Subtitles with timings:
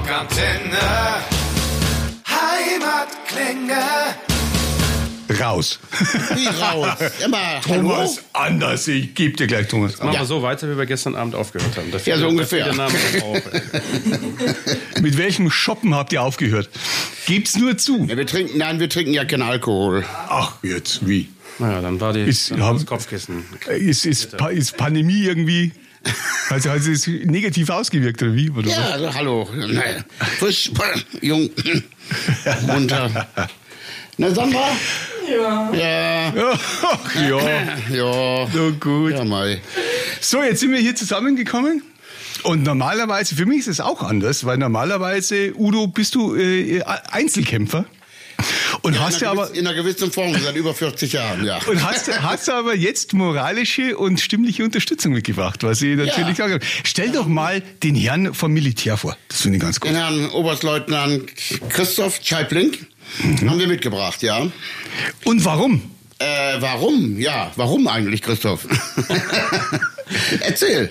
[0.00, 0.78] Rockantenne.
[2.26, 3.74] Heimatklänge.
[5.38, 5.78] Raus.
[6.34, 6.96] Wie raus?
[7.24, 8.88] Immer, Thomas, anders.
[8.88, 9.98] Ich gebe dir gleich, Thomas.
[9.98, 11.90] Machen wir so weiter, wie wir gestern Abend aufgehört haben.
[11.92, 12.72] Da Ja, so ungefähr.
[15.02, 16.70] Mit welchem Shoppen habt ihr aufgehört?
[17.26, 18.06] Gebt's nur zu.
[18.06, 20.04] Ja, wir trinken, nein, wir trinken ja keinen Alkohol.
[20.28, 21.28] Ach, jetzt, wie?
[21.58, 23.44] Naja, dann war die Ist- haben- das Kopfkissen.
[23.68, 25.72] Ist, ist, ist Pandemie irgendwie.
[26.48, 28.50] Also hat es negativ ausgewirkt, oder wie?
[28.50, 29.48] Oder Ja, also, hallo.
[29.54, 30.04] Nein,
[30.38, 30.70] frisch,
[31.20, 31.50] jung,
[32.66, 33.28] munter.
[34.16, 34.68] Na, Sandra?
[35.30, 35.72] Ja.
[35.72, 36.32] Ja.
[36.34, 36.58] so?
[36.82, 37.76] Ach ja.
[37.96, 38.46] Ja.
[38.52, 39.12] So gut.
[39.12, 39.60] Ja, Mai.
[40.20, 41.82] So, jetzt sind wir hier zusammengekommen.
[42.42, 47.84] Und normalerweise, für mich ist es auch anders, weil normalerweise, Udo, bist du äh, Einzelkämpfer.
[48.82, 49.48] Und hast in, ja einer aber.
[49.48, 51.58] gewissen, in einer gewissen Form seit über 40 Jahren, ja.
[51.66, 56.48] Und hast, hast du aber jetzt moralische und stimmliche Unterstützung mitgebracht, was ich natürlich Ja.
[56.48, 59.16] sagen Stell doch mal den Herrn vom Militär vor.
[59.28, 59.90] Das finde ich ganz gut.
[59.90, 61.30] Den Herrn Oberstleutnant
[61.70, 62.72] Christoph Scheibling
[63.46, 64.46] haben wir mitgebracht, ja.
[65.24, 65.82] Und warum?
[66.18, 67.18] Äh, warum?
[67.18, 68.66] Ja, warum eigentlich, Christoph?
[70.40, 70.90] Erzähl.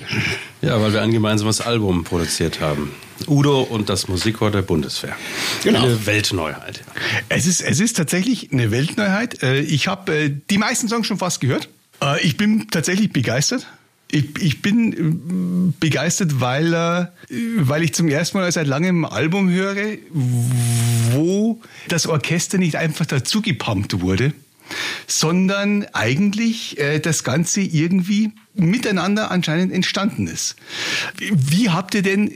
[0.62, 2.92] Ja, weil wir ein gemeinsames Album produziert haben.
[3.28, 5.16] Udo und das Musikchor der Bundeswehr.
[5.64, 5.84] Genau.
[5.84, 6.82] Eine Weltneuheit.
[7.30, 9.44] Es ist, es ist tatsächlich eine Weltneuheit.
[9.44, 11.70] Äh, Ich habe äh, die meisten Songs schon fast gehört.
[12.02, 13.68] Äh, Ich bin tatsächlich begeistert.
[14.12, 19.98] Ich, ich bin begeistert, weil, weil ich zum ersten Mal seit langem ein Album höre,
[20.10, 24.34] wo das Orchester nicht einfach dazu gepumpt wurde,
[25.06, 30.56] sondern eigentlich äh, das Ganze irgendwie miteinander anscheinend entstanden ist.
[31.18, 32.32] Wie habt ihr denn,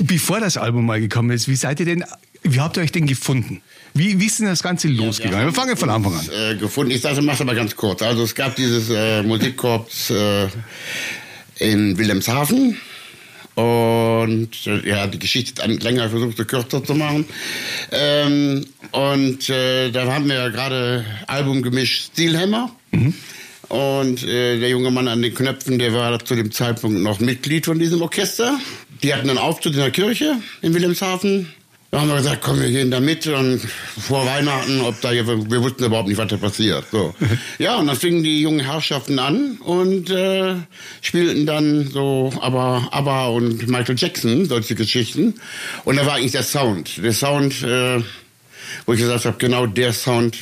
[0.00, 2.04] bevor das Album mal gekommen ist, wie seid ihr denn,
[2.42, 3.62] wie habt ihr euch denn gefunden?
[3.94, 5.46] Wie, wie ist denn das Ganze losgegangen?
[5.46, 6.28] Wir fangen von Anfang an.
[6.32, 6.92] Äh, gefunden.
[6.92, 8.02] Ich sage, mach's aber ganz kurz.
[8.02, 10.48] Also es gab dieses äh, Musikkorps äh,
[11.58, 12.76] in Wilhelmshaven.
[13.56, 17.26] Und äh, ja, die Geschichte länger versucht, so kürzer zu machen.
[17.90, 22.70] Ähm, und äh, da haben wir ja gerade Album gemischt Steelhammer.
[23.70, 27.66] Und äh, der junge Mann an den Knöpfen, der war zu dem Zeitpunkt noch Mitglied
[27.66, 28.58] von diesem Orchester.
[29.04, 31.46] Die hatten einen Auftritt in der Kirche in Wilhelmshaven.
[31.92, 33.60] Da haben wir gesagt, komm, wir gehen da mit und
[33.98, 36.84] vor Weihnachten, ob da, wir wussten überhaupt nicht, was da passiert.
[36.90, 37.14] So.
[37.58, 40.54] Ja, und dann fingen die jungen Herrschaften an und äh,
[41.00, 45.34] spielten dann so aber ABBA und Michael Jackson, solche Geschichten.
[45.84, 47.02] Und da war eigentlich der Sound.
[47.02, 48.00] Der Sound, äh,
[48.86, 50.36] wo ich gesagt habe, genau der Sound,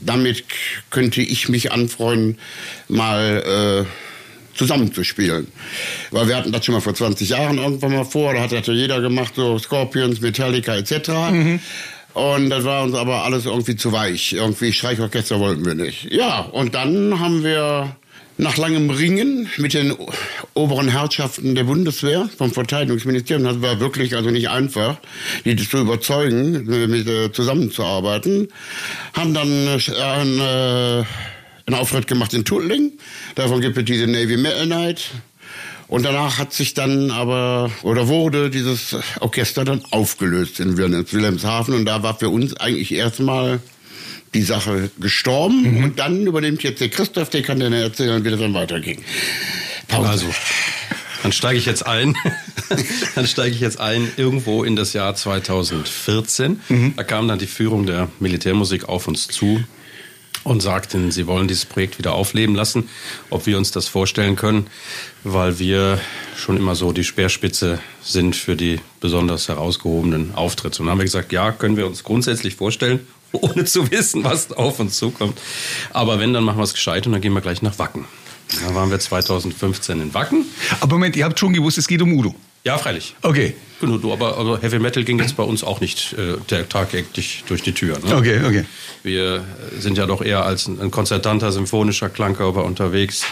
[0.00, 0.44] damit
[0.90, 2.38] könnte ich mich anfreunden,
[2.88, 5.46] mal äh, zusammenzuspielen.
[6.10, 8.66] Weil wir hatten das schon mal vor 20 Jahren irgendwann mal vor, da hat das
[8.66, 11.10] ja jeder gemacht, so Scorpions, Metallica etc.
[12.14, 14.34] Und das war uns aber alles irgendwie zu weich.
[14.34, 16.12] Irgendwie Streichorchester wollten wir nicht.
[16.12, 17.96] Ja, und dann haben wir
[18.38, 19.94] nach langem Ringen mit den
[20.54, 24.98] oberen Herrschaften der Bundeswehr vom Verteidigungsministerium, das war wirklich also nicht einfach,
[25.44, 28.48] die zu überzeugen, mit, äh, zusammenzuarbeiten,
[29.14, 31.04] haben dann äh, ein, äh,
[31.66, 32.92] einen Auftritt gemacht in Tuttlingen.
[33.34, 35.10] Davon gibt es diese Navy Metal Night.
[35.88, 41.74] Und danach hat sich dann aber, oder wurde dieses Orchester dann aufgelöst in Wil- Wilhelmshaven.
[41.74, 43.60] Und da war für uns eigentlich erstmal
[44.34, 45.84] die Sache gestorben.
[45.84, 49.02] Und dann übernimmt jetzt der Christoph, der kann dann erzählen, wie das dann weiterging.
[49.88, 50.08] Pause.
[50.08, 50.26] Also,
[51.22, 52.16] dann steige ich jetzt ein.
[53.14, 56.60] dann steige ich jetzt ein irgendwo in das Jahr 2014.
[56.96, 59.62] Da kam dann die Führung der Militärmusik auf uns zu
[60.44, 62.88] und sagten, sie wollen dieses Projekt wieder aufleben lassen,
[63.30, 64.66] ob wir uns das vorstellen können,
[65.22, 66.00] weil wir
[66.36, 70.80] schon immer so die Speerspitze sind für die besonders herausgehobenen Auftritte.
[70.80, 73.06] Und dann haben wir gesagt, ja, können wir uns grundsätzlich vorstellen,
[73.40, 75.38] ohne zu wissen, was auf uns zukommt.
[75.90, 78.04] Aber wenn, dann machen wir es gescheit und dann gehen wir gleich nach Wacken.
[78.60, 80.44] Da waren wir 2015 in Wacken.
[80.80, 82.34] Aber Moment, ihr habt schon gewusst, es geht um Udo.
[82.64, 83.16] Ja, freilich.
[83.22, 83.54] Okay.
[83.80, 87.42] Genau, du, aber, aber Heavy Metal ging jetzt bei uns auch nicht äh, der tagtäglich
[87.48, 87.98] durch die Tür.
[87.98, 88.14] Ne?
[88.14, 88.64] Okay, okay.
[89.02, 89.44] Wir
[89.80, 93.24] sind ja doch eher als ein, ein konzertanter symphonischer Klangkörper unterwegs.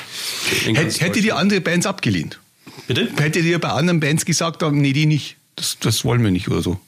[0.64, 2.40] Hätt, hättet ihr andere Bands abgelehnt?
[2.88, 3.08] Bitte?
[3.18, 5.36] Hättet ihr bei anderen Bands gesagt, nee, die nicht.
[5.54, 6.80] Das, das wollen wir nicht oder so?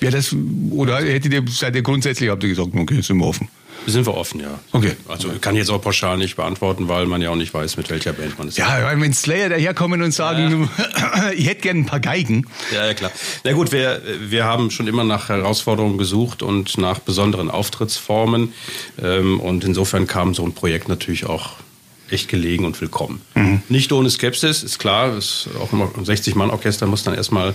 [0.00, 0.34] Ja, das,
[0.70, 3.48] oder hättet ihr, seid ihr grundsätzlich, habt ihr gesagt, okay, sind wir offen.
[3.86, 4.58] Sind wir offen, ja.
[4.72, 4.92] Okay.
[5.08, 7.88] Also kann ich jetzt auch pauschal nicht beantworten, weil man ja auch nicht weiß, mit
[7.90, 8.58] welcher Band man ist.
[8.58, 10.68] Ja, wenn Slayer daherkommen und sagen,
[11.34, 12.46] ich hätte gern ein paar Geigen.
[12.72, 13.10] Ja, ja, klar.
[13.44, 18.52] Na gut, wir, wir haben schon immer nach Herausforderungen gesucht und nach besonderen Auftrittsformen.
[19.02, 21.52] Ähm, und insofern kam so ein Projekt natürlich auch
[22.10, 23.20] echt gelegen und willkommen.
[23.68, 25.16] Nicht ohne Skepsis, ist klar.
[25.16, 27.54] Ist auch immer ein 60-Mann-Orchester muss dann erstmal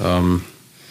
[0.00, 0.42] ähm,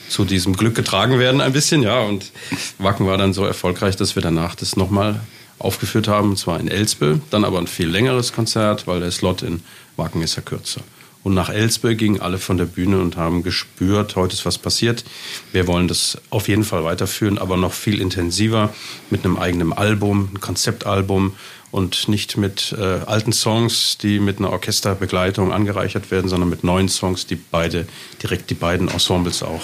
[0.09, 1.99] zu diesem Glück getragen werden ein bisschen, ja.
[1.99, 2.31] Und
[2.77, 5.19] Wacken war dann so erfolgreich, dass wir danach das nochmal
[5.59, 7.19] aufgeführt haben, und zwar in Elspe.
[7.29, 9.61] Dann aber ein viel längeres Konzert, weil der Slot in
[9.95, 10.81] Wacken ist ja kürzer.
[11.23, 15.03] Und nach Elsbe gingen alle von der Bühne und haben gespürt, heute ist was passiert.
[15.51, 18.73] Wir wollen das auf jeden Fall weiterführen, aber noch viel intensiver
[19.09, 21.33] mit einem eigenen Album, ein Konzeptalbum
[21.69, 26.87] und nicht mit äh, alten Songs, die mit einer Orchesterbegleitung angereichert werden, sondern mit neuen
[26.87, 27.87] Songs, die beide
[28.23, 29.63] direkt die beiden Ensembles auch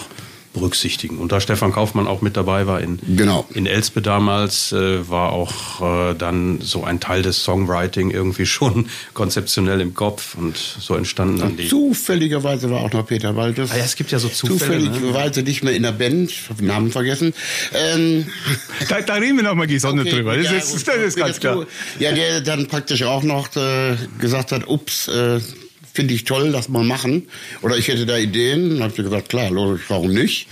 [0.54, 1.18] berücksichtigen.
[1.18, 3.46] Und da Stefan Kaufmann auch mit dabei war in, genau.
[3.54, 8.88] in Elspe damals, äh, war auch äh, dann so ein Teil des Songwriting irgendwie schon
[9.14, 11.68] konzeptionell im Kopf und so entstanden dann die.
[11.68, 13.72] Zufälligerweise war auch noch Peter Walters.
[13.72, 14.84] Ah ja, es gibt ja so Zufälle.
[14.84, 14.92] ne?
[14.92, 17.34] Zufälligerweise nicht mehr in der Band, ich habe den Namen vergessen.
[17.74, 18.28] Ähm,
[18.90, 20.36] Da, da reden wir nochmal gesondert okay, drüber.
[20.38, 21.62] Das, ja, ist, das ist ganz klar.
[21.62, 21.66] zu.
[22.00, 25.40] Ja, der dann praktisch auch noch äh, gesagt hat, ups, äh,
[25.94, 27.28] finde ich toll, das mal machen.
[27.62, 28.72] Oder ich hätte da Ideen.
[28.72, 30.48] Dann habe ich gesagt, klar, logisch, warum nicht?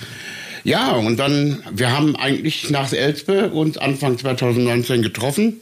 [0.63, 5.59] Ja, und dann, wir haben eigentlich nach Elspe uns Anfang 2019 getroffen,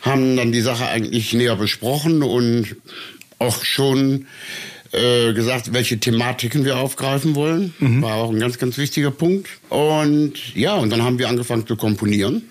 [0.00, 2.74] haben dann die Sache eigentlich näher besprochen und
[3.38, 4.26] auch schon
[4.90, 7.72] äh, gesagt, welche Thematiken wir aufgreifen wollen.
[7.78, 9.48] War auch ein ganz, ganz wichtiger Punkt.
[9.68, 12.42] Und ja, und dann haben wir angefangen zu komponieren.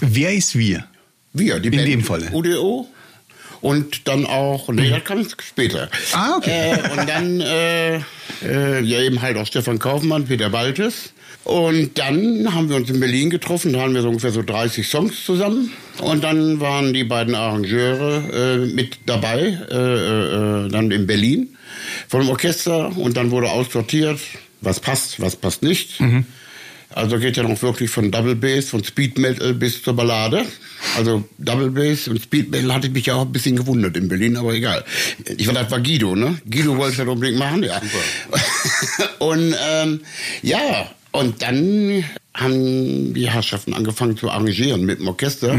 [0.00, 0.86] Wer ist wir?
[1.32, 2.30] Wir, die In Band dem Falle.
[2.32, 2.88] UDO.
[3.60, 5.88] Und dann auch, nee, das kam später.
[6.12, 6.72] Ah, okay.
[6.72, 7.96] Äh, und dann, äh,
[8.42, 11.12] äh, ja eben halt auch Stefan Kaufmann, Peter Baltes.
[11.44, 14.86] Und dann haben wir uns in Berlin getroffen, da haben wir so ungefähr so 30
[14.86, 15.72] Songs zusammen.
[16.00, 21.56] Und dann waren die beiden Arrangeure äh, mit dabei, äh, äh, dann in Berlin
[22.08, 22.96] vom Orchester.
[22.96, 24.20] Und dann wurde aussortiert,
[24.60, 26.00] was passt, was passt nicht.
[26.92, 30.44] Also geht ja noch wirklich von Double Bass, von Speed Metal bis zur Ballade.
[30.96, 34.08] Also Double Bass und Speed Metal hatte ich mich ja auch ein bisschen gewundert in
[34.08, 34.84] Berlin, aber egal.
[35.36, 36.40] Ich war das war Guido, ne?
[36.50, 37.80] Guido wollte das unbedingt machen, ja.
[39.18, 40.00] und ähm,
[40.42, 42.04] ja, und dann
[42.34, 45.52] haben die Herrschaften angefangen zu arrangieren mit dem Orchester.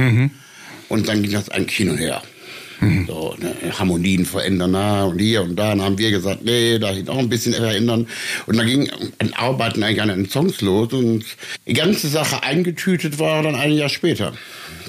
[0.90, 2.22] Und dann ging das eigentlich hin und her.
[3.08, 5.70] So, ne, Harmonien verändern na, und hier und da.
[5.70, 8.08] Dann haben wir gesagt, nee, da auch ein bisschen verändern.
[8.48, 8.90] Und dann ging
[9.20, 11.24] ein Arbeiten eigentlich an den Songs los und
[11.68, 14.34] die ganze Sache eingetütet war dann ein Jahr später.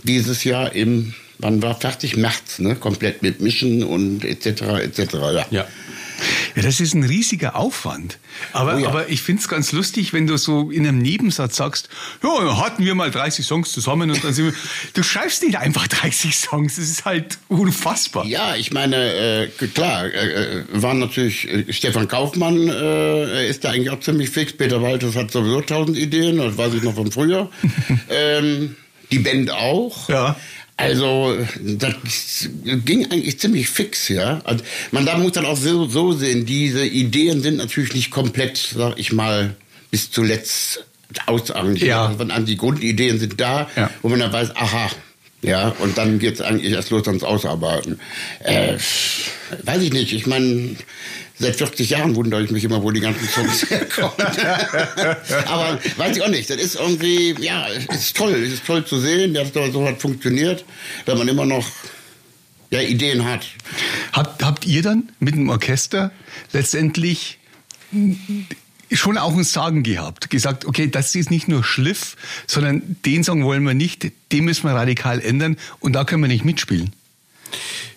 [0.04, 2.16] Dieses Jahr im, wann war fertig?
[2.16, 2.76] März, ne?
[2.76, 4.62] Komplett mit Mischen und etc.
[4.82, 5.12] etc.
[5.12, 5.46] Ja.
[5.50, 5.66] Ja.
[6.54, 8.18] Ja, das ist ein riesiger Aufwand.
[8.52, 8.88] Aber, Oh ja.
[8.88, 11.88] aber ich find's ganz lustig, wenn du so in einem Nebensatz sagst,
[12.22, 14.52] ja, hatten wir mal 30 Songs zusammen und dann sind wir.
[14.94, 18.26] Du schreibst nicht einfach 30 Songs, das ist halt unfassbar.
[18.26, 23.70] Ja, ich meine, äh, klar, äh, äh, waren natürlich, äh, Stefan Kaufmann äh, ist da
[23.70, 24.52] eigentlich auch ziemlich fix.
[24.52, 27.50] Peter Walters hat sowieso tausend Ideen, das weiß ich noch von früher.
[28.10, 28.76] ähm,
[29.10, 30.08] die Band auch.
[30.08, 30.36] Ja.
[30.76, 34.40] Also, das ging eigentlich ziemlich fix, ja.
[34.44, 38.56] Also, man da muss dann auch so, so sehen, diese Ideen sind natürlich nicht komplett,
[38.76, 39.54] sag ich mal,
[39.90, 40.84] bis zuletzt
[41.26, 41.86] ausarrangiert.
[41.86, 42.06] Ja.
[42.06, 43.90] Also, die Grundideen sind da, Ja.
[44.00, 44.90] wo man dann weiß, aha,
[45.42, 48.00] ja, und dann geht's eigentlich erst los ans Ausarbeiten.
[48.44, 48.74] Äh,
[49.64, 50.76] weiß ich nicht, ich meine,
[51.38, 54.12] seit 40 Jahren wundere ich mich immer, wo die ganzen Songs herkommen.
[55.46, 58.84] Aber weiß ich auch nicht, das ist irgendwie, ja, es ist toll, es ist toll
[58.84, 60.64] zu sehen, dass das so hat funktioniert,
[61.04, 61.66] dass man immer noch
[62.70, 63.46] ja, Ideen hat.
[64.12, 66.10] Habt, habt ihr dann mit dem Orchester
[66.52, 67.38] letztendlich
[68.90, 70.30] schon auch ein Sagen gehabt?
[70.30, 74.64] Gesagt, okay, das ist nicht nur Schliff, sondern den Song wollen wir nicht, den müssen
[74.64, 76.92] wir radikal ändern und da können wir nicht mitspielen.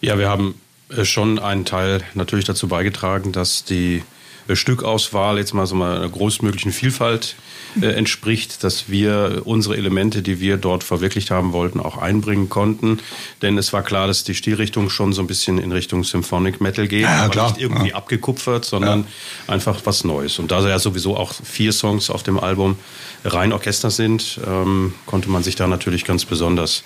[0.01, 0.55] Ja, wir haben
[1.03, 4.03] schon einen Teil natürlich dazu beigetragen, dass die
[4.47, 7.35] äh, Stückauswahl jetzt mal so mal einer großmöglichen Vielfalt
[7.81, 12.99] äh, entspricht, dass wir unsere Elemente, die wir dort verwirklicht haben wollten, auch einbringen konnten.
[13.41, 16.87] Denn es war klar, dass die Stilrichtung schon so ein bisschen in Richtung Symphonic Metal
[16.87, 17.49] geht, Ja, aber klar.
[17.51, 17.95] nicht irgendwie Ja.
[17.95, 19.07] abgekupfert, sondern
[19.47, 20.37] einfach was Neues.
[20.39, 22.77] Und da ja sowieso auch vier Songs auf dem Album
[23.25, 26.83] rein Orchester sind, ähm, konnte man sich da natürlich ganz besonders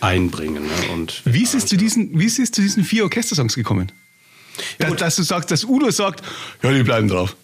[0.00, 0.64] einbringen.
[0.64, 0.92] Ne?
[0.92, 3.92] Und Wie ist es zu diesen, wie ist es zu diesen vier Orchestersongs gekommen?
[4.78, 6.22] Da, dass du sagst, dass Udo sagt,
[6.62, 7.36] ja, die bleiben drauf.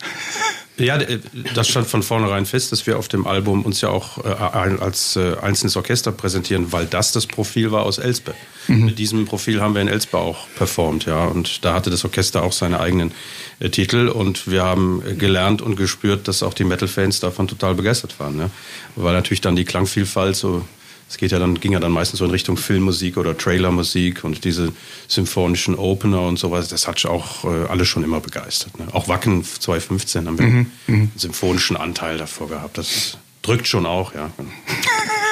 [0.79, 1.19] Ja, äh,
[1.55, 5.17] das stand von vornherein fest, dass wir auf dem Album uns ja auch äh, als
[5.17, 8.35] äh, einzelnes Orchester präsentieren, weil das das Profil war aus Elspe.
[8.69, 11.25] Mit diesem Profil haben wir in Elspe auch performt, ja.
[11.27, 13.13] Und da hatte das Orchester auch seine eigenen
[13.61, 18.19] äh, Titel und wir haben gelernt und gespürt, dass auch die Metal-Fans davon total begeistert
[18.19, 18.51] waren, ne?
[18.97, 20.65] Weil natürlich dann die Klangvielfalt so
[21.13, 24.45] es geht ja dann, ging ja dann meistens so in Richtung Filmmusik oder Trailermusik und
[24.47, 24.73] diese
[25.09, 26.69] symphonischen Opener und sowas.
[26.69, 28.79] Das hat auch äh, alle schon immer begeistert.
[28.79, 28.87] Ne?
[28.93, 32.79] Auch Wacken 2015 haben wir einen symphonischen Anteil davor gehabt.
[32.79, 34.31] Das drückt schon auch, ja.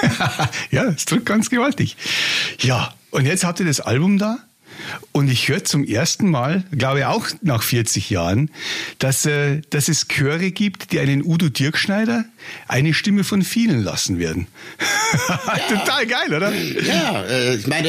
[0.70, 1.96] ja, es drückt ganz gewaltig.
[2.58, 4.36] Ja, und jetzt habt ihr das Album da.
[5.12, 8.50] Und ich höre zum ersten Mal, glaube ich auch nach 40 Jahren,
[8.98, 12.24] dass, äh, dass es Chöre gibt, die einen Udo Dirkschneider
[12.68, 14.46] eine Stimme von vielen lassen werden.
[15.28, 15.58] Ja.
[15.68, 16.52] Total geil, oder?
[16.52, 17.88] Ja, äh, ich meine,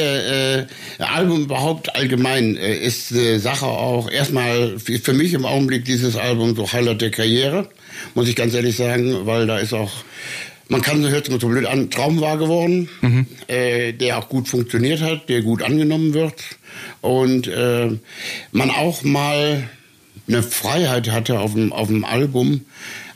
[0.98, 6.16] äh, Album überhaupt allgemein äh, ist äh, Sache auch erstmal für mich im Augenblick dieses
[6.16, 7.68] Album so Highlight der Karriere,
[8.14, 9.92] muss ich ganz ehrlich sagen, weil da ist auch
[10.72, 13.26] man kann, hört sich so blöd an, Traum wahr geworden, mhm.
[13.46, 16.42] äh, der auch gut funktioniert hat, der gut angenommen wird
[17.02, 17.90] und äh,
[18.52, 19.68] man auch mal
[20.26, 22.62] eine Freiheit hatte auf dem, auf dem Album,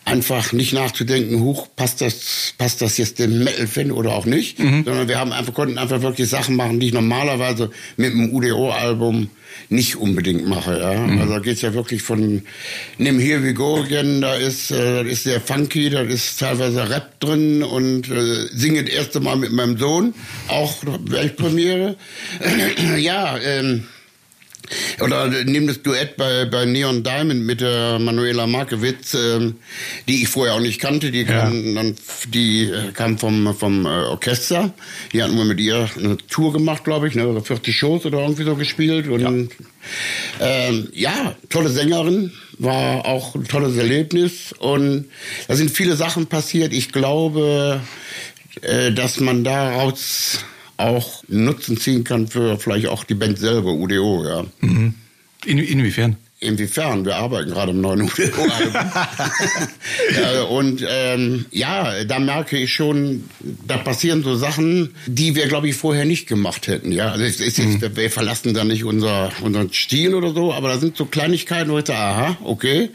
[0.06, 4.84] einfach nicht nachzudenken, huch, passt das, passt das jetzt dem Metal-Fan oder auch nicht, mhm.
[4.84, 9.28] sondern wir haben einfach, konnten einfach wirklich Sachen machen, die ich normalerweise mit einem UDO-Album
[9.68, 10.78] nicht unbedingt mache.
[10.78, 10.94] Ja?
[10.94, 11.20] Mhm.
[11.20, 12.42] Also da geht's ja wirklich von
[12.98, 16.88] Nimm Here We Go Again, da ist, äh, das ist sehr funky, da ist teilweise
[16.88, 20.14] Rap drin und äh, singe das erste Mal mit meinem Sohn,
[20.46, 21.96] auch Weltpremiere.
[22.96, 23.88] ja, ähm,
[25.00, 29.56] oder nimm das Duett bei, bei Neon Diamond mit der Manuela Markewitz, ähm,
[30.08, 31.10] die ich vorher auch nicht kannte.
[31.10, 31.74] Die kam, ja.
[31.74, 31.96] dann,
[32.28, 34.72] die äh, kam vom, vom äh, Orchester.
[35.12, 38.44] Die hatten wir mit ihr eine Tour gemacht, glaube ich, ne, 40 Shows oder irgendwie
[38.44, 39.08] so gespielt.
[39.08, 39.30] Und ja,
[40.40, 44.52] ähm, ja tolle Sängerin, war auch ein tolles Erlebnis.
[44.58, 45.06] Und
[45.48, 46.72] da sind viele Sachen passiert.
[46.72, 47.80] Ich glaube,
[48.62, 50.44] äh, dass man daraus
[50.76, 54.44] auch Nutzen ziehen kann für vielleicht auch die Band selber, UDO, ja.
[54.60, 54.94] Mhm.
[55.44, 56.16] In, inwiefern?
[56.38, 57.06] Inwiefern?
[57.06, 58.74] Wir arbeiten gerade im neuen UDO-Album.
[60.22, 63.24] ja, und ähm, ja, da merke ich schon,
[63.66, 66.92] da passieren so Sachen, die wir, glaube ich, vorher nicht gemacht hätten.
[66.92, 67.96] Ja, also es ist jetzt, mhm.
[67.96, 71.78] wir verlassen da nicht unser, unseren Stil oder so, aber da sind so Kleinigkeiten, wo
[71.78, 72.90] ich sage, aha, okay.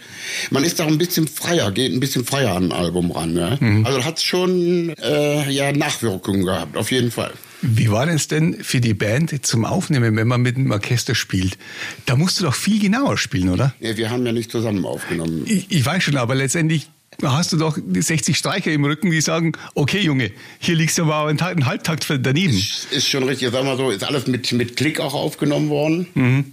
[0.51, 3.35] Man ist da ein bisschen freier, geht ein bisschen freier an ein Album ran.
[3.35, 3.57] Ja?
[3.59, 3.87] Mhm.
[3.87, 7.33] Also hat schon äh, ja, Nachwirkungen gehabt, auf jeden Fall.
[7.61, 11.57] Wie war es denn für die Band zum Aufnehmen, wenn man mit dem Orchester spielt?
[12.05, 13.73] Da musst du doch viel genauer spielen, oder?
[13.79, 15.43] Ja, wir haben ja nicht zusammen aufgenommen.
[15.45, 16.89] Ich, ich weiß schon, aber letztendlich
[17.23, 21.27] hast du doch 60 Streicher im Rücken, die sagen, okay Junge, hier liegst du aber
[21.27, 22.53] einen Halbtakt daneben.
[22.53, 26.07] Ist, ist schon richtig, sag mal so, ist alles mit, mit Klick auch aufgenommen worden.
[26.15, 26.45] Mhm.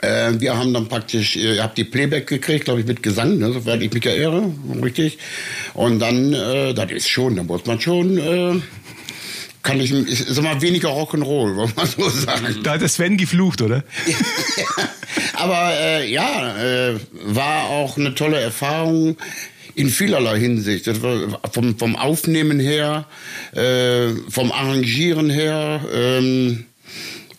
[0.00, 3.52] Äh, wir haben dann praktisch, ihr habt die Playback gekriegt, glaube ich, mit Gesang, ne,
[3.52, 4.52] soweit ich mich erinnere,
[4.82, 5.18] richtig.
[5.74, 8.18] Und dann, äh, das ist schon, da muss man schon...
[8.18, 8.60] Äh,
[9.62, 12.58] kann ich, ich sag mal, weniger Rock'n'Roll, wollen wir so sagen.
[12.62, 13.84] Da hat der Sven geflucht, oder?
[15.34, 16.56] Aber äh, ja,
[16.90, 19.16] äh, war auch eine tolle Erfahrung
[19.74, 20.86] in vielerlei Hinsicht.
[20.86, 23.06] Das war vom, vom Aufnehmen her,
[23.52, 25.80] äh, vom Arrangieren her.
[25.94, 26.66] Ähm,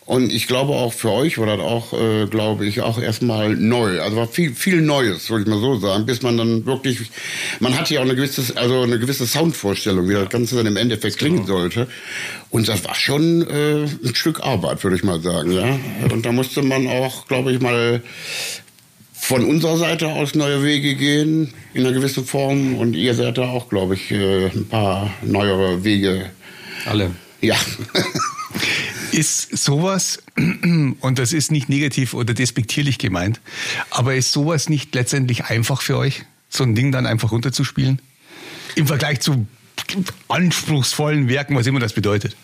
[0.05, 4.01] und ich glaube auch für euch war das auch, äh, glaube ich, auch erstmal neu.
[4.01, 7.00] Also war viel, viel Neues, würde ich mal so sagen, bis man dann wirklich,
[7.62, 10.75] man hatte ja auch eine gewisse, also eine gewisse Soundvorstellung, wie das Ganze dann im
[10.75, 11.60] Endeffekt klingen genau.
[11.60, 11.88] sollte.
[12.50, 15.79] Und das war schon äh, ein Stück Arbeit, würde ich mal sagen, ja.
[16.12, 18.01] Und da musste man auch, glaube ich, mal
[19.13, 22.75] von unserer Seite aus neue Wege gehen, in einer gewissen Form.
[22.75, 26.29] Und ihr seid da auch, glaube ich, äh, ein paar neuere Wege.
[26.86, 27.12] Alle.
[27.39, 27.55] Ja.
[29.13, 33.39] Ist sowas, und das ist nicht negativ oder despektierlich gemeint,
[33.89, 38.01] aber ist sowas nicht letztendlich einfach für euch, so ein Ding dann einfach runterzuspielen?
[38.75, 39.46] Im Vergleich zu
[40.27, 42.36] anspruchsvollen Werken, was immer das bedeutet.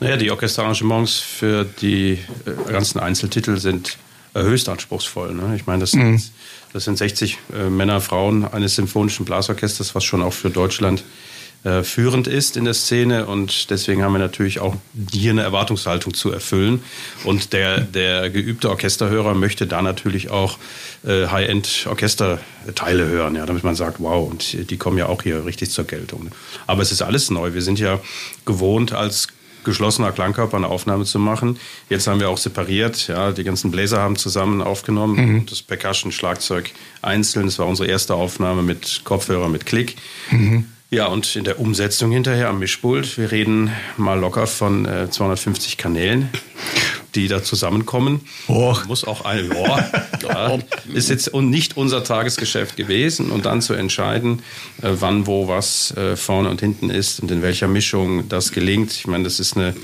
[0.00, 3.98] Naja, die Orchesterarrangements für die äh, ganzen Einzeltitel sind
[4.34, 5.34] höchst anspruchsvoll.
[5.34, 5.56] Ne?
[5.56, 6.18] Ich meine, das, mhm.
[6.18, 6.32] sind,
[6.72, 11.04] das sind 60 äh, Männer, Frauen eines symphonischen Blasorchesters, was schon auch für Deutschland
[11.64, 14.74] äh, führend ist in der Szene und deswegen haben wir natürlich auch
[15.12, 16.82] hier eine Erwartungshaltung zu erfüllen.
[17.24, 20.58] Und der, der geübte Orchesterhörer möchte da natürlich auch
[21.06, 25.70] äh, High-End-Orchesterteile hören, ja, damit man sagt, wow, und die kommen ja auch hier richtig
[25.70, 26.30] zur Geltung.
[26.66, 27.54] Aber es ist alles neu.
[27.54, 28.00] Wir sind ja
[28.44, 29.28] gewohnt, als
[29.64, 31.58] geschlossener Klangkörper eine Aufnahme zu machen.
[31.88, 35.46] Jetzt haben wir auch separiert, ja, die ganzen Bläser haben zusammen aufgenommen mhm.
[35.46, 37.46] das Percussion, Schlagzeug einzeln.
[37.46, 39.96] Das war unsere erste Aufnahme mit Kopfhörer, mit Klick.
[40.32, 40.71] Mhm.
[40.92, 45.78] Ja, und in der Umsetzung hinterher am Mischpult, wir reden mal locker von äh, 250
[45.78, 46.28] Kanälen,
[47.14, 48.20] die da zusammenkommen.
[48.46, 48.76] Oh.
[48.86, 49.78] Muss auch ein, oh,
[50.22, 50.58] ja,
[50.92, 54.42] ist jetzt nicht unser Tagesgeschäft gewesen und dann zu entscheiden,
[54.82, 58.92] äh, wann, wo, was äh, vorne und hinten ist und in welcher Mischung das gelingt.
[58.92, 59.74] Ich meine, das ist eine, äh,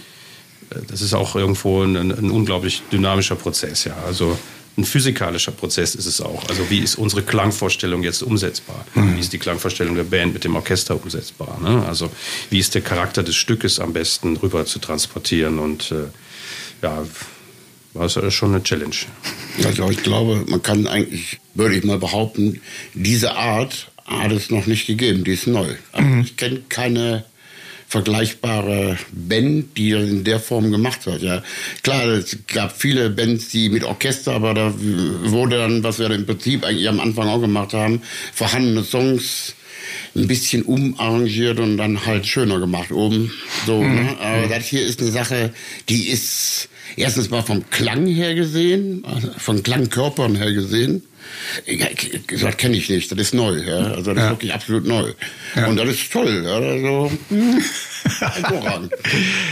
[0.88, 3.96] das ist auch irgendwo ein, ein unglaublich dynamischer Prozess, ja.
[4.06, 4.38] Also
[4.78, 6.48] ein physikalischer Prozess ist es auch.
[6.48, 8.86] Also wie ist unsere Klangvorstellung jetzt umsetzbar?
[8.94, 9.16] Mhm.
[9.16, 11.58] Wie ist die Klangvorstellung der Band mit dem Orchester umsetzbar?
[11.60, 11.84] Ne?
[11.86, 12.10] Also
[12.50, 15.58] wie ist der Charakter des Stückes am besten rüber zu transportieren?
[15.58, 16.04] Und äh,
[16.82, 17.04] ja,
[17.92, 18.94] war es schon eine Challenge.
[19.64, 22.60] Also ich glaube, man kann eigentlich, würde ich mal behaupten,
[22.94, 25.74] diese Art hat es noch nicht gegeben, die ist neu.
[25.92, 26.20] Also mhm.
[26.20, 27.24] Ich kenne keine
[27.88, 31.22] vergleichbare Band, die das in der Form gemacht hat.
[31.22, 31.42] Ja,
[31.82, 36.26] klar, es gab viele Bands, die mit Orchester, aber da wurde dann, was wir im
[36.26, 38.02] Prinzip eigentlich am Anfang auch gemacht haben,
[38.34, 39.54] vorhandene Songs
[40.14, 43.32] ein bisschen umarrangiert und dann halt schöner gemacht oben.
[43.66, 43.94] So, mhm.
[43.94, 44.16] ne?
[44.20, 45.54] Aber das hier ist eine Sache,
[45.88, 51.04] die ist erstens mal vom Klang her gesehen, also von Klangkörpern her gesehen.
[52.40, 53.58] Das kenne ich nicht, das ist neu.
[53.58, 53.92] Ja?
[53.92, 54.24] Also das ja.
[54.24, 55.12] ist wirklich absolut neu.
[55.54, 55.66] Ja.
[55.66, 56.42] Und das ist toll.
[56.44, 56.56] Ja?
[56.56, 57.12] Also,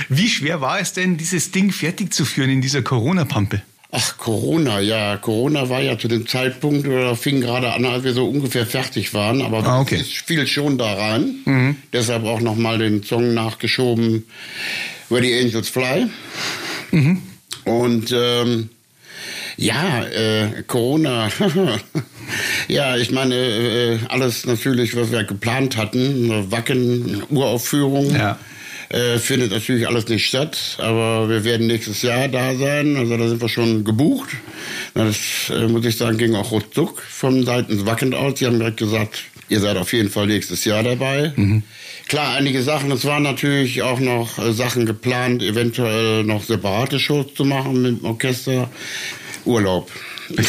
[0.09, 3.63] Wie schwer war es denn, dieses Ding fertig zu führen in dieser Corona-Pampe?
[3.93, 5.17] Ach, Corona, ja.
[5.17, 9.15] Corona war ja zu dem Zeitpunkt, oder fing gerade an, als wir so ungefähr fertig
[9.15, 9.97] waren, aber ah, okay.
[10.01, 11.37] es fiel schon da rein.
[11.45, 11.77] Mhm.
[11.93, 14.27] Deshalb auch nochmal den Song nachgeschoben,
[15.09, 16.09] Where the Angels Fly.
[16.91, 17.23] Mhm.
[17.65, 18.71] Und ähm,
[19.57, 21.29] ja, äh, Corona.
[22.69, 28.15] ja, ich meine, äh, alles natürlich, was wir geplant hatten, Wacken, Uraufführung.
[28.15, 28.39] Ja.
[28.89, 32.97] Äh, findet natürlich alles nicht statt, aber wir werden nächstes Jahr da sein.
[32.97, 34.29] Also da sind wir schon gebucht.
[34.95, 35.17] Das
[35.51, 38.39] äh, muss ich sagen, ging auch ruckzuck von Seiten Wacken aus.
[38.39, 41.33] Sie haben direkt gesagt, ihr seid auf jeden Fall nächstes Jahr dabei.
[41.35, 41.65] Mhm.
[42.07, 42.93] Klar, einige Sachen.
[42.93, 48.01] Es waren natürlich auch noch äh, Sachen geplant, eventuell noch separate Shows zu machen mit
[48.01, 48.71] dem Orchester.
[49.47, 49.91] Urlaub.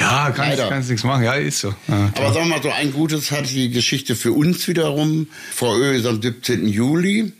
[0.00, 1.24] ja, kannst, kannst nichts machen.
[1.24, 1.74] Ja, ist so.
[1.88, 5.28] Ja, Aber sagen wir mal so, ein Gutes hat die Geschichte für uns wiederum.
[5.54, 6.66] Vor Ö ist am 17.
[6.66, 7.32] Juli.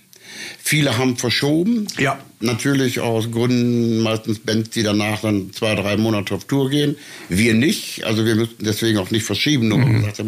[0.63, 1.87] Viele haben verschoben.
[1.99, 2.19] Ja.
[2.41, 6.97] Natürlich aus Gründen, meistens Bands, die danach dann zwei, drei Monate auf Tour gehen.
[7.29, 8.05] Wir nicht.
[8.05, 9.69] Also wir müssten deswegen auch nicht verschieben.
[9.69, 10.01] Nur mhm.
[10.01, 10.23] gesagt,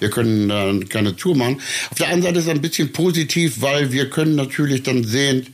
[0.00, 1.60] wir können dann keine Tour machen.
[1.90, 5.46] Auf der anderen Seite ist es ein bisschen positiv, weil wir können natürlich dann sehen,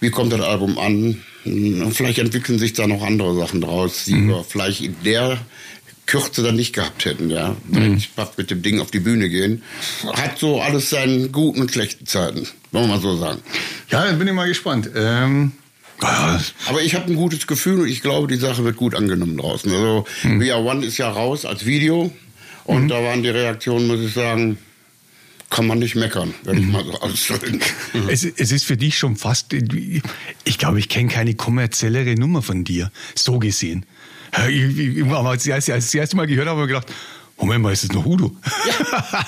[0.00, 1.22] wie kommt das Album an?
[1.44, 4.28] Und vielleicht entwickeln sich da noch andere Sachen draus, die mhm.
[4.28, 5.38] wir vielleicht in der
[6.06, 7.56] Kürze dann nicht gehabt hätten, ja.
[7.68, 8.02] Mhm.
[8.36, 9.62] Mit dem Ding auf die Bühne gehen.
[10.12, 13.40] Hat so alles seinen guten und schlechten Zeiten, wollen wir mal so sagen.
[13.90, 14.90] Ja, dann bin ich mal gespannt.
[14.94, 15.52] Ähm
[16.68, 19.70] aber ich habe ein gutes Gefühl und ich glaube, die Sache wird gut angenommen draußen.
[19.70, 20.40] Also, mhm.
[20.40, 22.10] We Are One ist ja raus als Video
[22.64, 22.88] und mhm.
[22.88, 24.58] da waren die Reaktionen, muss ich sagen,
[25.52, 26.72] kann man nicht meckern, wenn ich mhm.
[26.72, 27.60] mal so ausdrücken.
[28.08, 32.64] Es, es ist für dich schon fast, ich glaube, ich kenne keine kommerziellere Nummer von
[32.64, 33.84] dir, so gesehen.
[34.48, 36.92] Ich, ich, als, ich, das erste Mal gehört habe, habe ich gedacht,
[37.38, 38.34] Moment mal, ist das noch Udo?
[38.66, 39.26] Ja.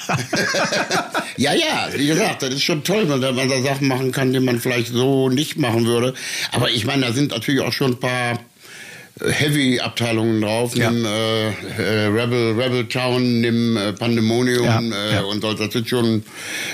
[1.52, 4.40] ja, ja, wie gesagt, das ist schon toll, wenn man da Sachen machen kann, die
[4.40, 6.14] man vielleicht so nicht machen würde.
[6.53, 8.38] Aber ich meine, da sind natürlich auch schon ein paar
[9.20, 10.90] Heavy-Abteilungen drauf, ja.
[10.90, 15.22] nimm äh, äh, Rebel, Rebel Town, nimm äh, Pandemonium ja, äh, ja.
[15.22, 15.53] und so.
[15.53, 16.24] Das sind schon,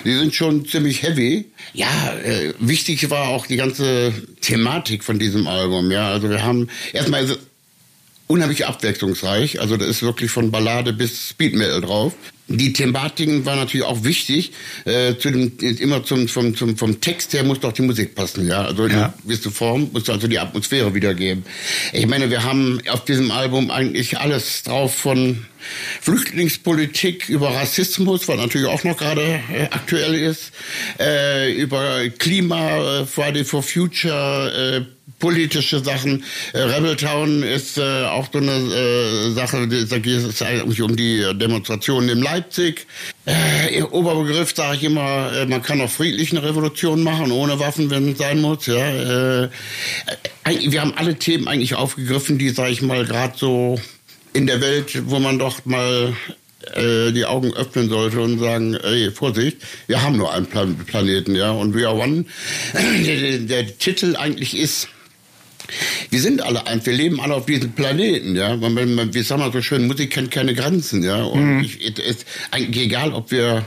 [0.04, 1.50] die sind schon ziemlich heavy.
[1.74, 5.90] Ja, äh, wichtig war auch die ganze Thematik von diesem Album.
[5.90, 7.26] Ja, also wir haben erstmal
[8.26, 9.60] unheimlich abwechslungsreich.
[9.60, 12.14] Also da ist wirklich von Ballade bis Speed Metal drauf.
[12.52, 14.50] Die Thematiken waren natürlich auch wichtig.
[14.84, 18.48] Äh, zu dem, immer zum, vom, zum, vom Text her muss doch die Musik passen,
[18.48, 18.64] ja.
[18.64, 19.14] Also in ja.
[19.22, 21.44] gewisse Form muss also die Atmosphäre wiedergeben.
[21.92, 25.46] Ich meine, wir haben auf diesem Album eigentlich alles drauf von
[26.00, 30.50] Flüchtlingspolitik über Rassismus, was natürlich auch noch gerade äh, aktuell ist,
[30.98, 36.24] äh, über Klima, äh, Friday for Future, äh, politische Sachen.
[36.52, 40.96] Äh, Rebel Town ist äh, auch so eine äh, Sache, da geht es eigentlich um
[40.96, 42.86] die Demonstrationen in Leipzig.
[43.26, 47.90] Äh, Oberbegriff sage ich immer, äh, man kann auch friedlich eine Revolution machen, ohne Waffen,
[47.90, 48.66] wenn es sein muss.
[48.66, 49.44] Ja.
[49.44, 49.48] Äh,
[50.44, 53.80] wir haben alle Themen eigentlich aufgegriffen, die, sage ich mal, gerade so
[54.32, 56.14] in der Welt, wo man doch mal
[56.74, 61.34] äh, die Augen öffnen sollte und sagen, ey, Vorsicht, wir haben nur einen Plan Planeten,
[61.34, 62.24] ja, und We Are One,
[63.04, 64.88] der, der Titel eigentlich ist,
[66.10, 68.56] wir sind alle eins, wir leben alle auf diesem Planeten, ja.
[68.56, 71.22] Man, man, wir sagen mal so schön, Musik kennt keine Grenzen, ja.
[71.22, 71.60] Und mhm.
[71.64, 73.66] ich, ist eigentlich egal, ob wir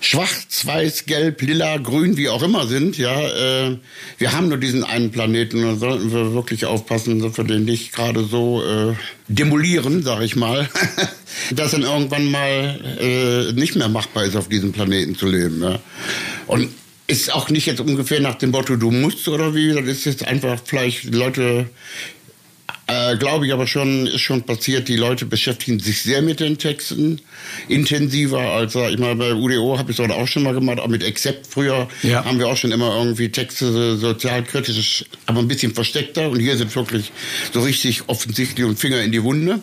[0.00, 3.20] schwarz, weiß, gelb, lila, grün, wie auch immer sind, ja.
[3.20, 3.78] Äh,
[4.18, 7.64] wir haben nur diesen einen Planeten und da sollten wir wirklich aufpassen, dass wir den
[7.64, 8.94] nicht gerade so äh,
[9.28, 10.68] demolieren, sag ich mal,
[11.50, 15.78] dass dann irgendwann mal äh, nicht mehr machbar ist, auf diesem Planeten zu leben, ja.
[16.46, 16.68] Und
[17.12, 20.24] ist auch nicht jetzt ungefähr nach dem Motto, du musst oder wie, das ist jetzt
[20.26, 21.68] einfach vielleicht Leute,
[22.86, 26.56] äh, glaube ich aber schon, ist schon passiert, die Leute beschäftigen sich sehr mit den
[26.56, 27.20] Texten,
[27.68, 31.04] intensiver als, ich mal, bei UDO habe ich es auch schon mal gemacht, auch mit
[31.04, 32.24] Accept früher ja.
[32.24, 36.74] haben wir auch schon immer irgendwie Texte sozialkritisch, aber ein bisschen versteckter und hier sind
[36.74, 37.12] wirklich
[37.52, 39.60] so richtig offensichtlich und Finger in die Wunde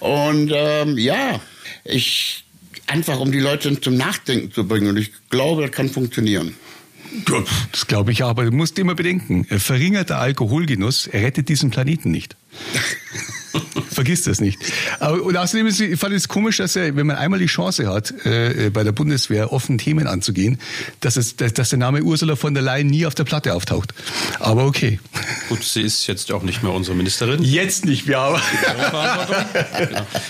[0.00, 1.40] und ähm, ja,
[1.84, 2.44] ich
[2.86, 6.54] einfach um die Leute zum Nachdenken zu bringen und ich glaube, das kann funktionieren.
[7.72, 12.36] Das glaube ich aber du musst immer bedenken, verringerter Alkoholgenuss rettet diesen Planeten nicht.
[13.90, 14.58] Vergiss das nicht.
[15.00, 17.86] Aber, und außerdem ist, ich fand es komisch, dass er, wenn man einmal die Chance
[17.86, 20.58] hat, äh, bei der Bundeswehr offen Themen anzugehen,
[21.00, 23.94] dass, es, dass, dass der Name Ursula von der Leyen nie auf der Platte auftaucht.
[24.40, 25.00] Aber okay.
[25.48, 27.42] Gut, sie ist jetzt auch nicht mehr unsere Ministerin.
[27.42, 28.40] Jetzt nicht mehr, aber.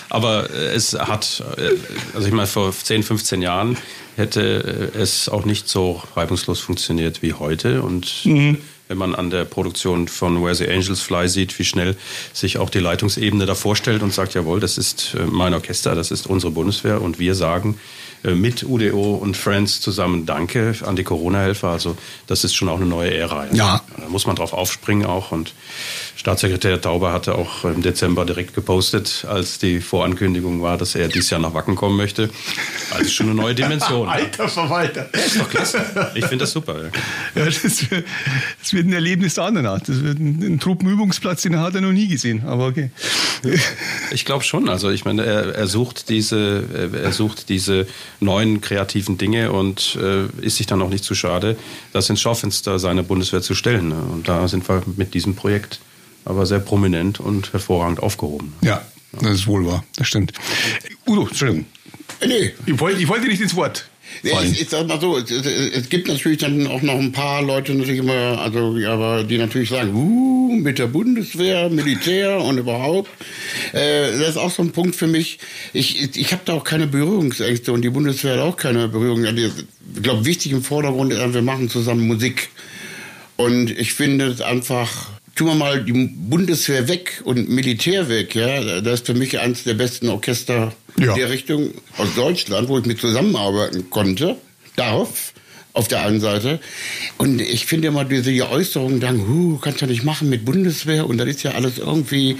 [0.08, 1.70] aber äh, es hat, äh,
[2.14, 3.76] also ich meine, vor 10, 15 Jahren
[4.16, 7.82] hätte äh, es auch nicht so reibungslos funktioniert wie heute.
[7.82, 8.58] Und mhm
[8.92, 11.96] wenn man an der Produktion von Where the Angels Fly sieht, wie schnell
[12.34, 16.26] sich auch die Leitungsebene da vorstellt und sagt, jawohl, das ist mein Orchester, das ist
[16.26, 17.78] unsere Bundeswehr und wir sagen,
[18.22, 21.68] äh, mit UDO und Friends zusammen Danke an die Corona-Helfer.
[21.68, 23.46] Also das ist schon auch eine neue Ära.
[23.52, 23.80] Ja.
[23.96, 25.32] Da muss man drauf aufspringen auch.
[25.32, 25.54] Und
[26.16, 31.30] Staatssekretär Tauber hatte auch im Dezember direkt gepostet, als die Vorankündigung war, dass er dieses
[31.30, 32.30] Jahr nach Wacken kommen möchte.
[32.94, 34.08] Also schon eine neue Dimension.
[34.08, 35.08] Alter Verwalter.
[35.12, 36.12] Ja, ist doch klasse.
[36.14, 36.90] Ich finde das super.
[37.34, 38.04] Ja, das, wird,
[38.60, 39.88] das wird ein Erlebnis der anderen Art.
[39.88, 42.44] Das wird ein, ein Truppenübungsplatz, den hat er noch nie gesehen.
[42.46, 42.90] Aber okay.
[44.12, 44.68] Ich glaube schon.
[44.68, 47.86] Also ich meine, er, er sucht diese, er sucht diese
[48.20, 51.56] neuen kreativen Dinge und äh, ist sich dann auch nicht zu schade,
[51.92, 53.88] das ins Schaufenster seiner Bundeswehr zu stellen.
[53.88, 53.96] Ne?
[54.12, 55.80] Und da sind wir mit diesem Projekt
[56.24, 58.54] aber sehr prominent und hervorragend aufgehoben.
[58.62, 58.82] Ja,
[59.20, 60.32] das ist wohl wahr, das stimmt.
[61.06, 61.66] Udo, Entschuldigung.
[62.26, 62.52] Nee.
[62.66, 63.86] Ich wollte, ich wollte nicht ins Wort.
[64.22, 67.74] Ich, ich sag mal so, es, es, gibt natürlich dann auch noch ein paar Leute
[67.74, 73.10] natürlich immer, also aber die natürlich sagen, uh, mit der Bundeswehr, Militär und überhaupt.
[73.72, 75.38] Äh, das ist auch so ein Punkt für mich.
[75.72, 79.64] Ich, ich habe da auch keine Berührungsängste und die Bundeswehr hat auch keine Berührungsängste.
[79.96, 82.50] Ich glaube, wichtig im Vordergrund ist, wir machen zusammen Musik.
[83.36, 88.80] Und ich finde es einfach tun wir mal die Bundeswehr weg und Militär weg, ja,
[88.80, 91.14] das ist für mich eines der besten Orchester ja.
[91.14, 94.36] der Richtung aus Deutschland, wo ich mit zusammenarbeiten konnte,
[94.76, 95.32] darf,
[95.74, 96.60] auf der einen Seite.
[97.16, 101.16] Und ich finde immer diese Äußerungen dann, huh, kannst du nicht machen mit Bundeswehr und
[101.18, 102.36] das ist ja alles irgendwie,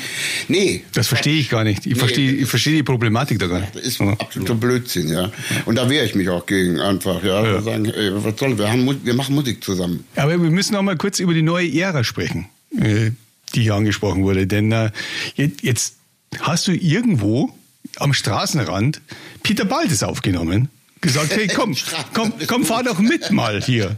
[0.48, 0.84] nee.
[0.92, 1.86] Das verstehe ich gar nicht.
[1.86, 3.74] Ich nee, verstehe, ich verstehe die Problematik da gar nicht.
[3.74, 4.12] Das ist ja.
[4.12, 5.32] absoluter Blödsinn, ja.
[5.64, 7.42] Und da wehre ich mich auch gegen einfach, ja.
[7.44, 7.62] ja.
[7.62, 10.04] Sagen, ey, was soll, wir, haben, wir machen Musik zusammen.
[10.16, 12.48] Aber wir müssen noch mal kurz über die neue Ära sprechen.
[12.80, 13.12] Äh,
[13.54, 14.46] die hier angesprochen wurde.
[14.46, 14.90] Denn äh,
[15.36, 15.96] jetzt
[16.40, 17.52] hast du irgendwo
[17.96, 19.00] am Straßenrand
[19.42, 20.68] Peter Baltes aufgenommen
[21.00, 21.76] gesagt, hey, komm,
[22.14, 23.96] komm, komm, fahr doch mit mal hier.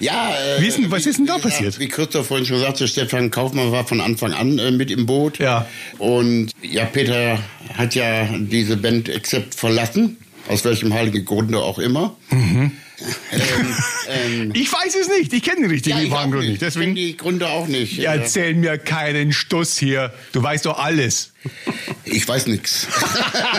[0.00, 1.78] Ja, äh, denn, was wie, ist denn da passiert?
[1.78, 5.38] Wie Christoph vorhin schon sagte, Stefan Kaufmann war von Anfang an äh, mit im Boot.
[5.38, 5.68] Ja.
[5.98, 7.38] Und ja, Peter
[7.74, 10.16] hat ja diese Band Accept verlassen,
[10.48, 12.16] aus welchem heiligen Grunde auch immer.
[12.30, 12.72] Mhm.
[13.32, 13.74] Ähm,
[14.08, 15.32] ähm, ich weiß es nicht.
[15.32, 16.62] Ich kenne den richtigen ja, Grund nicht.
[16.62, 17.98] Deswegen ich die Gründe auch nicht.
[17.98, 20.12] Ja, erzähl mir keinen Stuss hier.
[20.32, 21.32] Du weißt doch alles.
[22.04, 22.86] Ich weiß nichts.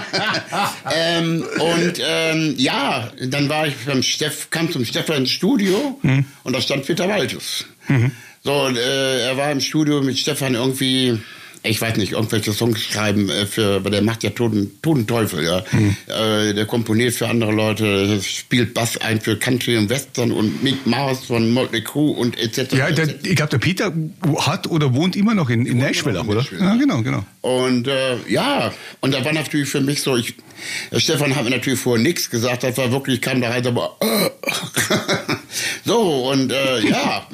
[0.92, 6.26] ähm, und ähm, ja, dann war ich beim Steff, kam zum Stefan ins Studio mhm.
[6.44, 7.66] und da stand Peter Waltes.
[7.88, 8.12] Mhm.
[8.44, 11.20] So, und, äh, er war im Studio mit Stefan irgendwie
[11.64, 15.44] ich weiß nicht, irgendwelche Songs schreiben äh, für, weil der macht ja Toten, Toten Teufel,
[15.44, 15.64] ja.
[15.70, 15.96] Hm.
[16.08, 20.86] Äh, der komponiert für andere Leute, spielt Bass ein für Country und Western und Mick
[20.86, 22.74] Mars von Motley Crue und etc.
[22.74, 23.94] Ja, der, ich glaube, der Peter
[24.40, 26.36] hat oder wohnt immer noch in, in Nashville, oder?
[26.36, 27.26] Nashville, ja, genau, genau.
[27.42, 30.36] Und äh, ja, und da war natürlich für mich so, ich,
[30.96, 34.30] Stefan hat mir natürlich vorher nichts gesagt, das war wirklich, kam da halt aber äh,
[35.86, 37.28] so und äh, ja,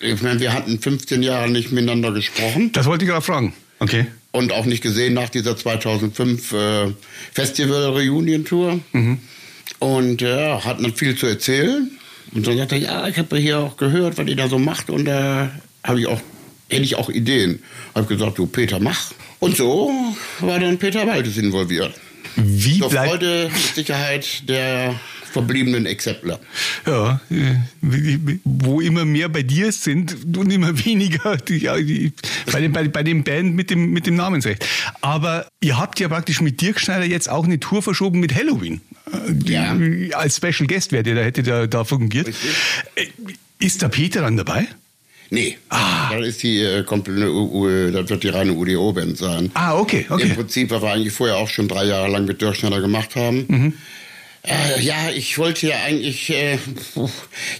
[0.00, 2.72] ich meine, wir hatten 15 Jahre nicht miteinander gesprochen.
[2.72, 3.54] Das wollte ich gerade fragen.
[3.80, 4.06] Okay.
[4.32, 6.92] Und auch nicht gesehen nach dieser 2005 äh,
[7.32, 8.78] Festival Reunion Tour.
[8.92, 9.18] Mhm.
[9.80, 11.90] Und ja, hatten dann viel zu erzählen.
[12.32, 14.90] Und dann sagte er, ja, ich habe hier auch gehört, was ihr da so macht.
[14.90, 15.48] Und da äh,
[15.82, 16.20] habe ich auch,
[16.68, 17.62] hätte ich auch Ideen.
[17.94, 19.12] Habe gesagt, du Peter, mach.
[19.40, 19.90] Und so
[20.40, 21.94] war dann Peter Waldes involviert.
[22.36, 25.00] Wie Zur Freude mit Sicherheit der
[25.32, 26.40] verbliebenen Exemplar.
[26.86, 27.54] Ja, äh,
[28.44, 32.12] wo immer mehr bei dir sind und immer weniger die, die,
[32.50, 34.66] bei, dem, bei, bei dem Band mit dem, mit dem Namensrecht.
[35.00, 38.80] Aber ihr habt ja praktisch mit Dirk Schneider jetzt auch eine Tour verschoben mit Halloween.
[39.12, 39.76] Äh, ja.
[40.16, 42.28] Als Special Guest wäre der, da hätte der da fungiert.
[42.28, 43.06] Äh,
[43.58, 44.66] ist der Peter dann dabei?
[45.32, 46.12] Nee, ah.
[46.12, 49.50] das ist die äh, das wird die reine UDO-Band sein.
[49.54, 50.24] Ah, okay, okay.
[50.24, 53.14] Im Prinzip, was wir eigentlich vorher auch schon drei Jahre lang mit Dirk Schneider gemacht
[53.14, 53.44] haben.
[53.46, 53.72] Mhm.
[54.42, 56.58] Äh, ja, ich wollte ja eigentlich, äh,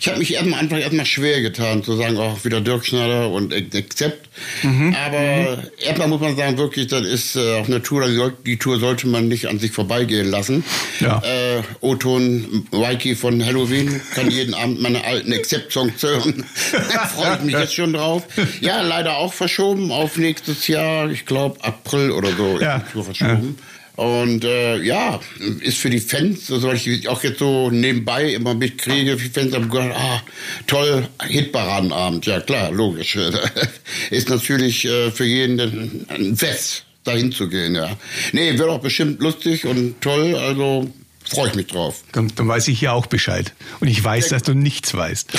[0.01, 3.53] ich habe mich am Anfang erstmal schwer getan, zu sagen, auch wieder Dirk Schneider und
[3.53, 4.31] Accept.
[4.63, 4.97] Mhm.
[5.05, 5.71] Aber mhm.
[5.79, 9.29] erstmal muss man sagen, wirklich, das ist äh, auch eine Tour, die Tour sollte man
[9.29, 10.65] nicht an sich vorbeigehen lassen.
[11.01, 11.23] Ja.
[11.23, 16.47] Äh, O-Ton Waiki von Halloween kann jeden Abend meine alten Accept-Songs hören.
[16.73, 18.25] da freue ich mich jetzt schon drauf.
[18.63, 22.59] Ja, leider auch verschoben auf nächstes Jahr, ich glaube April oder so.
[22.59, 22.79] Ja.
[22.91, 23.59] Tour verschoben.
[23.59, 23.65] Ja.
[24.01, 25.21] Und äh, ja,
[25.61, 29.55] ist für die Fans, so also ich auch jetzt so nebenbei immer mitkriege, die Fans
[29.55, 30.23] haben gesagt, ah,
[30.67, 32.25] toll, Hitparadenabend.
[32.25, 33.19] Ja klar, logisch.
[34.11, 36.87] ist natürlich äh, für jeden ein Fest.
[37.05, 37.95] dahin zu gehen, ja.
[38.33, 40.91] Nee, wird auch bestimmt lustig und toll, also
[41.23, 42.03] freue ich mich drauf.
[42.13, 43.53] Dann, dann weiß ich ja auch Bescheid.
[43.81, 45.31] Und ich weiß, dass du nichts weißt.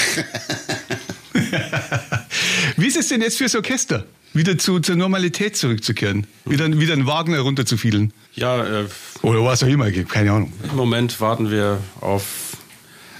[2.77, 4.05] Wie ist es denn jetzt fürs Orchester?
[4.33, 6.25] Wieder zu, zur Normalität zurückzukehren?
[6.45, 8.13] Wieder, wieder einen Wagner runterzufielen?
[8.33, 8.85] Ja, äh,
[9.21, 10.53] Oder was auch immer, keine Ahnung.
[10.69, 12.55] im Moment warten wir auf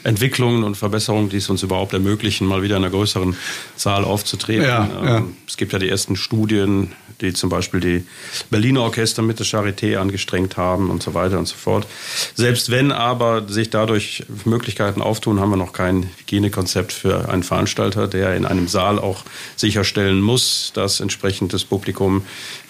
[0.04, 3.36] Entwicklungen und Verbesserungen, die es uns überhaupt ermöglichen, mal wieder in einer größeren
[3.76, 4.64] Zahl aufzutreten.
[4.66, 5.24] Ja, Ähm, ja.
[5.48, 8.06] Es gibt ja die ersten Studien, die zum Beispiel die
[8.50, 11.88] Berliner Orchester mit der Charité angestrengt haben und so weiter und so fort.
[12.36, 18.08] Selbst wenn aber sich dadurch Möglichkeiten auftun, haben wir noch kein Hygienekonzept für einen Veranstalter,
[18.08, 19.24] der in einem Saal auch
[19.56, 22.24] sicherstellen muss, dass entsprechend das Publikum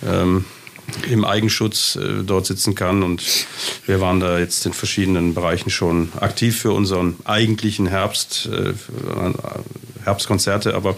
[0.06, 0.46] ähm,
[1.10, 3.04] im Eigenschutz äh, dort sitzen kann.
[3.04, 3.24] Und
[3.86, 8.74] wir waren da jetzt in verschiedenen Bereichen schon aktiv für unseren eigentlichen Herbst, äh,
[10.04, 10.76] Herbstkonzerte.
[10.76, 10.98] Aber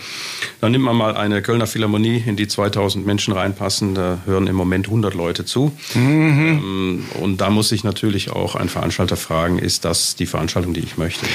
[0.61, 3.95] dann nimmt man mal eine Kölner Philharmonie, in die 2000 Menschen reinpassen.
[3.95, 5.71] Da hören im Moment 100 Leute zu.
[5.95, 10.81] Ähm, und da muss sich natürlich auch ein Veranstalter fragen, ist das die Veranstaltung, die
[10.81, 11.25] ich möchte?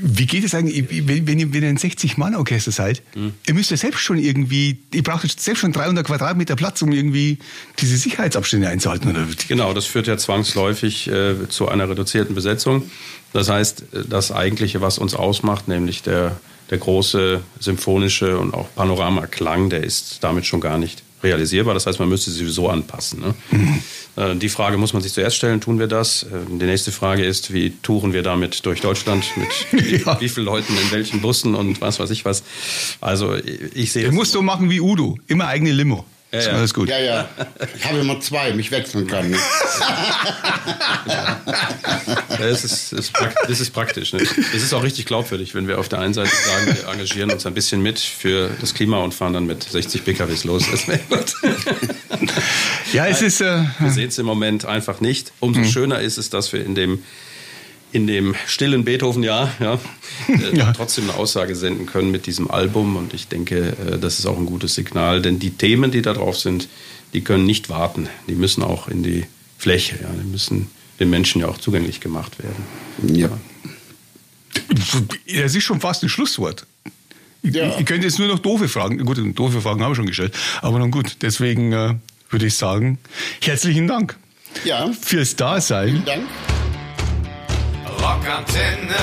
[0.00, 3.02] Wie geht es eigentlich, wenn, wenn ihr ein 60-Mann-Orchester seid?
[3.46, 7.38] Ihr müsst ja selbst schon irgendwie, ihr braucht selbst schon 300 Quadratmeter Platz, um irgendwie
[7.78, 9.10] diese Sicherheitsabstände einzuhalten.
[9.10, 9.26] Oder?
[9.48, 12.90] Genau, das führt ja zwangsläufig äh, zu einer reduzierten Besetzung.
[13.32, 16.36] Das heißt, äh, das Eigentliche, was uns ausmacht, nämlich der,
[16.70, 21.74] der große symphonische und auch Panoramaklang, der ist damit schon gar nicht realisierbar.
[21.74, 23.20] Das heißt, man müsste sie sowieso anpassen.
[23.20, 23.34] Ne?
[24.16, 26.24] Äh, Die Frage muss man sich zuerst stellen, tun wir das?
[26.24, 29.24] Äh, Die nächste Frage ist, wie touren wir damit durch Deutschland?
[29.36, 30.20] Mit Ja.
[30.20, 32.42] wie vielen Leuten in welchen Bussen und was weiß ich was.
[33.00, 33.36] Also
[33.74, 36.04] ich sehe es musst so machen wie Udo, immer eigene Limo.
[36.32, 36.52] Ist ja.
[36.54, 36.88] alles gut.
[36.88, 37.28] Ja, ja.
[37.76, 39.30] Ich habe immer zwei, mich wechseln kann.
[39.30, 39.36] Ne?
[41.06, 41.40] Ja,
[42.40, 44.12] es ist, prakt, das ist praktisch.
[44.12, 44.20] Ne?
[44.22, 47.46] Es ist auch richtig glaubwürdig, wenn wir auf der einen Seite sagen, wir engagieren uns
[47.46, 50.64] ein bisschen mit für das Klima und fahren dann mit 60 PKWs los.
[50.70, 50.86] Das.
[52.92, 53.40] Ja, es ist.
[53.40, 55.32] Äh, Wir sehen es im Moment einfach nicht.
[55.40, 57.02] Umso schöner ist es, dass wir in dem,
[57.92, 59.74] in dem stillen Beethoven-Jahr ja,
[60.28, 60.72] äh, Ja.
[60.72, 62.96] trotzdem eine Aussage senden können mit diesem Album.
[62.96, 66.14] Und ich denke, äh, das ist auch ein gutes Signal, denn die Themen, die da
[66.14, 66.68] drauf sind,
[67.12, 68.08] die können nicht warten.
[68.28, 69.26] Die müssen auch in die
[69.58, 69.98] Fläche.
[70.02, 70.08] Ja.
[70.10, 73.14] Die müssen den Menschen ja auch zugänglich gemacht werden.
[73.14, 73.28] Ja.
[75.26, 76.66] das ist schon fast ein Schlusswort.
[77.42, 77.76] Ja.
[77.78, 78.98] Ich könnte jetzt nur noch doofe Fragen.
[79.04, 80.34] Gut, doofe Fragen haben wir schon gestellt.
[80.62, 81.94] Aber nun gut, deswegen äh,
[82.30, 82.98] würde ich sagen,
[83.40, 84.16] herzlichen Dank
[84.64, 86.02] ja, fürs Dasein.
[86.06, 86.24] Dank.
[88.02, 88.96] Rockantenne.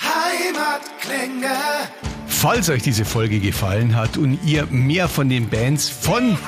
[0.00, 1.50] Heimatklänge.
[2.28, 6.38] Falls euch diese Folge gefallen hat und ihr mehr von den Bands von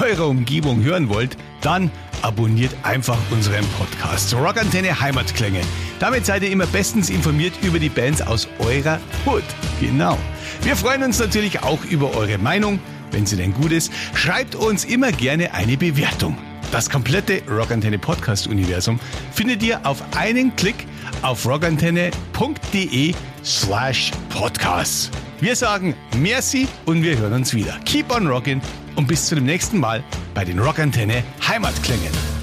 [0.00, 1.88] eurer Umgebung hören wollt, dann
[2.22, 5.60] abonniert einfach unseren Podcast Rockantenne Heimatklänge.
[6.00, 9.44] Damit seid ihr immer bestens informiert über die Bands aus eurer Hood.
[9.80, 10.18] Genau.
[10.62, 12.80] Wir freuen uns natürlich auch über eure Meinung,
[13.12, 13.92] wenn sie denn gut ist.
[14.14, 16.36] Schreibt uns immer gerne eine Bewertung.
[16.76, 19.00] Das komplette Rockantenne Podcast Universum
[19.32, 20.86] findet ihr auf einen Klick
[21.22, 25.10] auf rockantenne.de slash podcast.
[25.40, 27.78] Wir sagen merci und wir hören uns wieder.
[27.86, 28.60] Keep on rockin'
[28.94, 32.35] und bis zu dem nächsten Mal bei den Rockantenne Heimatklängen.